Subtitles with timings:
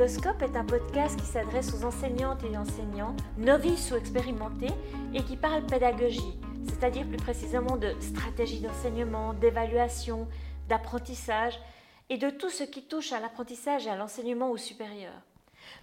[0.00, 4.72] Pédagoscope est un podcast qui s'adresse aux enseignantes et enseignants, novices ou expérimentés,
[5.12, 6.38] et qui parle pédagogie,
[6.70, 10.26] c'est-à-dire plus précisément de stratégie d'enseignement, d'évaluation,
[10.70, 11.60] d'apprentissage,
[12.08, 15.12] et de tout ce qui touche à l'apprentissage et à l'enseignement au supérieur.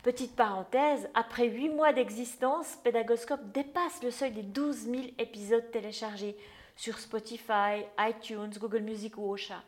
[0.02, 6.36] Petite parenthèse, après 8 mois d'existence, Pédagoscope dépasse le seuil des 12 000 épisodes téléchargés
[6.76, 9.62] sur Spotify, iTunes, Google Music ou Ocha.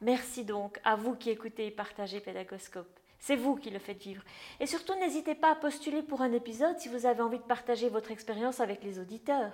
[0.00, 2.99] Merci donc à vous qui écoutez et partagez Pédagoscope.
[3.20, 4.24] C'est vous qui le faites vivre.
[4.60, 7.90] Et surtout, n'hésitez pas à postuler pour un épisode si vous avez envie de partager
[7.90, 9.52] votre expérience avec les auditeurs.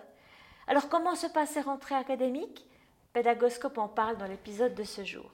[0.68, 2.64] Alors, comment se passe ces rentrées académiques?
[3.12, 5.32] Pédagoscope en parle dans l'épisode de ce jour.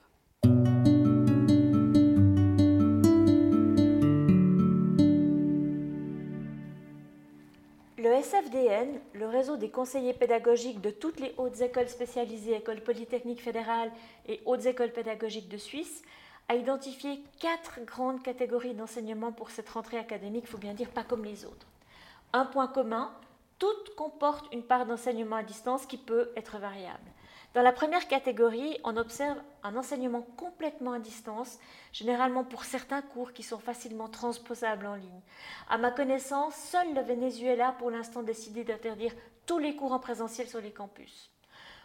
[7.98, 13.42] Le SFDN, le réseau des conseillers pédagogiques de toutes les hautes écoles spécialisées, écoles polytechniques
[13.42, 13.92] fédérales
[14.26, 16.02] et hautes écoles pédagogiques de Suisse,
[16.52, 21.02] a identifié quatre grandes catégories d'enseignement pour cette rentrée académique, il faut bien dire pas
[21.02, 21.66] comme les autres.
[22.34, 23.10] Un point commun,
[23.58, 27.10] toutes comportent une part d'enseignement à distance qui peut être variable.
[27.54, 31.58] Dans la première catégorie, on observe un enseignement complètement à distance,
[31.90, 35.22] généralement pour certains cours qui sont facilement transposables en ligne.
[35.70, 39.14] À ma connaissance, seul le Venezuela pour l'instant décidé d'interdire
[39.46, 41.30] tous les cours en présentiel sur les campus.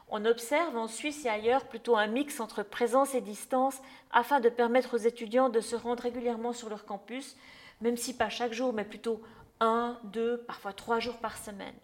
[0.10, 4.48] On observe en Suisse et ailleurs plutôt un mix entre présence et distance afin de
[4.48, 7.36] permettre aux étudiants de se rendre régulièrement sur leur campus,
[7.82, 9.22] même si pas chaque jour, mais plutôt
[9.60, 11.76] un, deux, parfois trois jours par semaine.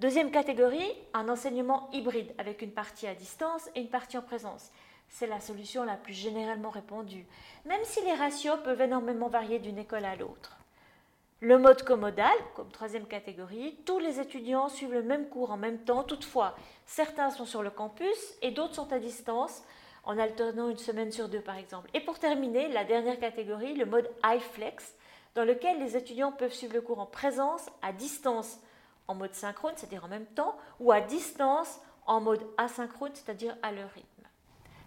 [0.00, 4.70] Deuxième catégorie, un enseignement hybride avec une partie à distance et une partie en présence.
[5.08, 7.24] C'est la solution la plus généralement répandue,
[7.64, 10.55] même si les ratios peuvent énormément varier d'une école à l'autre.
[11.46, 15.78] Le mode commodal, comme troisième catégorie, tous les étudiants suivent le même cours en même
[15.78, 19.62] temps, toutefois, certains sont sur le campus et d'autres sont à distance,
[20.02, 21.88] en alternant une semaine sur deux par exemple.
[21.94, 24.92] Et pour terminer, la dernière catégorie, le mode iFlex,
[25.36, 28.58] dans lequel les étudiants peuvent suivre le cours en présence, à distance,
[29.06, 33.70] en mode synchrone, c'est-à-dire en même temps, ou à distance, en mode asynchrone, c'est-à-dire à
[33.70, 34.08] leur rythme.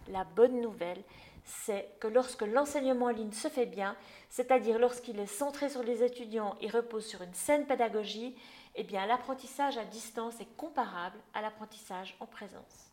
[0.08, 1.02] La bonne nouvelle,
[1.44, 3.96] c'est que lorsque l'enseignement en ligne se fait bien,
[4.28, 8.36] c'est-à-dire lorsqu'il est centré sur les étudiants et repose sur une saine pédagogie,
[8.76, 12.90] eh bien l'apprentissage à distance est comparable à l'apprentissage en présence.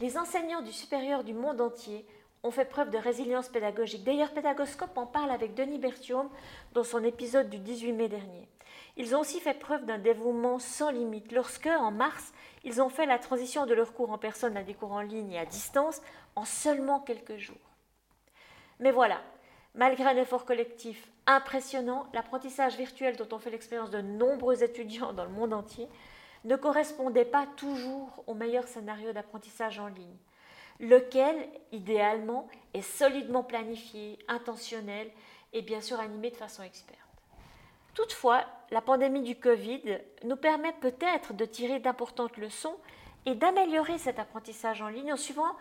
[0.00, 2.06] Les enseignants du supérieur du monde entier
[2.42, 4.04] ont fait preuve de résilience pédagogique.
[4.04, 6.30] D'ailleurs, Pédagoscope en parle avec Denis Berthiaume
[6.72, 8.48] dans son épisode du 18 mai dernier.
[8.96, 12.32] Ils ont aussi fait preuve d'un dévouement sans limite lorsque, en mars,
[12.64, 15.32] ils ont fait la transition de leurs cours en personne à des cours en ligne
[15.32, 16.00] et à distance
[16.36, 17.56] en seulement quelques jours.
[18.80, 19.20] Mais voilà,
[19.74, 25.24] malgré un effort collectif impressionnant, l'apprentissage virtuel dont ont fait l'expérience de nombreux étudiants dans
[25.24, 25.88] le monde entier
[26.44, 30.16] ne correspondait pas toujours au meilleur scénario d'apprentissage en ligne
[30.80, 35.10] lequel, idéalement, est solidement planifié, intentionnel
[35.52, 36.98] et bien sûr animé de façon experte.
[37.94, 42.76] Toutefois, la pandémie du Covid nous permet peut-être de tirer d'importantes leçons
[43.26, 45.56] et d'améliorer cet apprentissage en ligne en suivant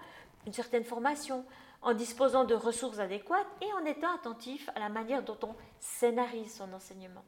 [0.46, 1.46] une certaine formation,
[1.82, 6.56] en disposant de ressources adéquates et en étant attentif à la manière dont on scénarise
[6.56, 7.24] son enseignement.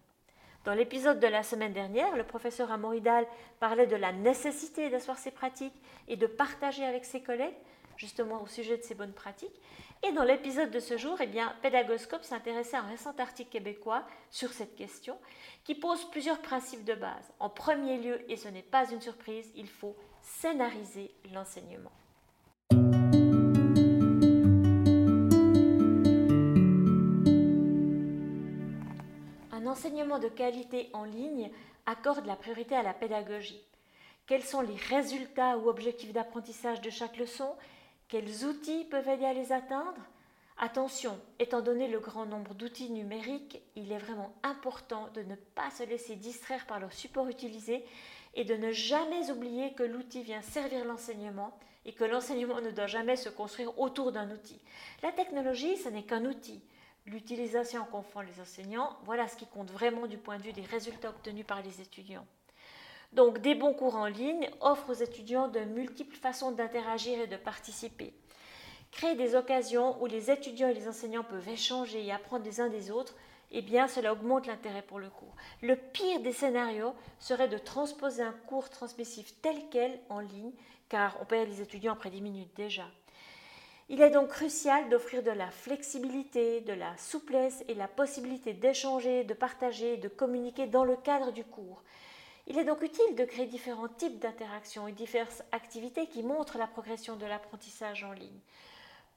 [0.66, 3.26] Dans l'épisode de la semaine dernière, le professeur Amoridal
[3.60, 7.56] parlait de la nécessité d'asseoir ses pratiques et de partager avec ses collègues,
[8.00, 9.62] justement au sujet de ces bonnes pratiques.
[10.02, 14.06] Et dans l'épisode de ce jour, eh bien, Pédagoscope s'intéressait à un récent article québécois
[14.32, 15.18] sur cette question
[15.66, 17.34] qui pose plusieurs principes de base.
[17.40, 21.92] En premier lieu, et ce n'est pas une surprise, il faut scénariser l'enseignement.
[29.52, 31.52] Un enseignement de qualité en ligne
[31.86, 33.62] accorde la priorité à la pédagogie.
[34.26, 37.56] Quels sont les résultats ou objectifs d'apprentissage de chaque leçon?
[38.10, 40.02] Quels outils peuvent aider à les atteindre?
[40.58, 45.70] Attention, étant donné le grand nombre d'outils numériques, il est vraiment important de ne pas
[45.70, 47.86] se laisser distraire par le support utilisé
[48.34, 52.88] et de ne jamais oublier que l'outil vient servir l'enseignement et que l'enseignement ne doit
[52.88, 54.60] jamais se construire autour d'un outil.
[55.02, 56.62] La technologie, ce n'est qu'un outil.
[57.06, 61.10] L'utilisation confond les enseignants, voilà ce qui compte vraiment du point de vue des résultats
[61.10, 62.26] obtenus par les étudiants.
[63.14, 67.38] Donc des bons cours en ligne offrent aux étudiants de multiples façons d'interagir et de
[67.38, 68.14] participer.
[68.92, 72.70] Créer des occasions où les étudiants et les enseignants peuvent échanger et apprendre les uns
[72.70, 73.16] des autres,
[73.52, 75.36] eh bien cela augmente l'intérêt pour le cours.
[75.62, 80.52] Le pire des scénarios serait de transposer un cours transmissif tel quel en ligne,
[80.88, 82.86] car on perd les étudiants après 10 minutes déjà.
[83.92, 89.24] Il est donc crucial d'offrir de la flexibilité, de la souplesse et la possibilité d'échanger,
[89.24, 91.82] de partager de communiquer dans le cadre du cours.
[92.52, 96.66] Il est donc utile de créer différents types d'interactions et diverses activités qui montrent la
[96.66, 98.40] progression de l'apprentissage en ligne.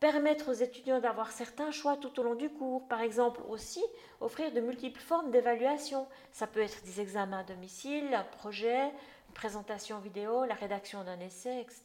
[0.00, 3.82] Permettre aux étudiants d'avoir certains choix tout au long du cours, par exemple aussi
[4.20, 6.06] offrir de multiples formes d'évaluation.
[6.30, 8.88] Ça peut être des examens à domicile, un projet,
[9.28, 11.84] une présentation vidéo, la rédaction d'un essai, etc.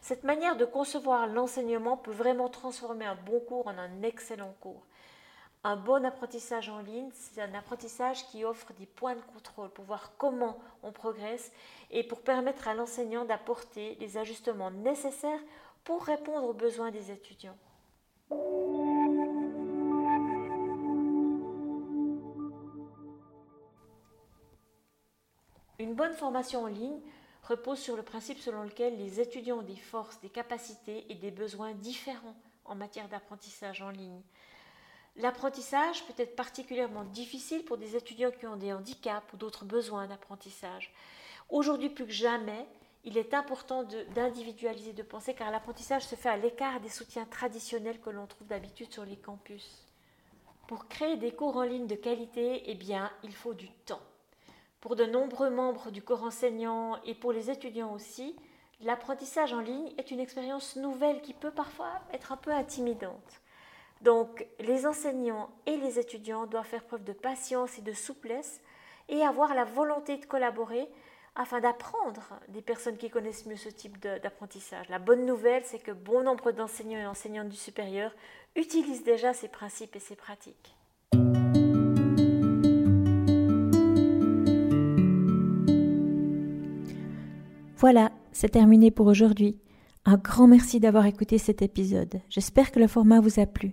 [0.00, 4.84] Cette manière de concevoir l'enseignement peut vraiment transformer un bon cours en un excellent cours.
[5.64, 9.84] Un bon apprentissage en ligne, c'est un apprentissage qui offre des points de contrôle pour
[9.84, 11.52] voir comment on progresse
[11.92, 15.38] et pour permettre à l'enseignant d'apporter les ajustements nécessaires
[15.84, 17.56] pour répondre aux besoins des étudiants.
[25.78, 27.00] Une bonne formation en ligne
[27.44, 31.30] repose sur le principe selon lequel les étudiants ont des forces, des capacités et des
[31.30, 34.22] besoins différents en matière d'apprentissage en ligne.
[35.16, 40.06] L'apprentissage peut être particulièrement difficile pour des étudiants qui ont des handicaps ou d'autres besoins
[40.06, 40.92] d'apprentissage.
[41.50, 42.66] Aujourd'hui plus que jamais,
[43.04, 43.82] il est important
[44.14, 48.46] d'individualiser, de, penser, car l'apprentissage se fait à l'écart des soutiens traditionnels que l'on trouve
[48.46, 49.86] d'habitude sur les campus.
[50.66, 54.00] Pour créer des cours en ligne de qualité, eh bien, il faut du temps.
[54.80, 58.34] Pour de nombreux membres du corps enseignant et pour les étudiants aussi,
[58.80, 63.41] l'apprentissage en ligne est une expérience nouvelle qui peut parfois être un peu intimidante.
[64.02, 68.60] Donc les enseignants et les étudiants doivent faire preuve de patience et de souplesse
[69.08, 70.88] et avoir la volonté de collaborer
[71.34, 74.88] afin d'apprendre des personnes qui connaissent mieux ce type d'apprentissage.
[74.88, 78.12] La bonne nouvelle, c'est que bon nombre d'enseignants et enseignantes du supérieur
[78.56, 80.76] utilisent déjà ces principes et ces pratiques.
[87.76, 89.58] Voilà, c'est terminé pour aujourd'hui.
[90.04, 92.20] Un grand merci d'avoir écouté cet épisode.
[92.28, 93.72] J'espère que le format vous a plu.